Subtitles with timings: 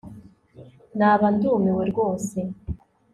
[0.97, 2.37] naba ndumiwe rwose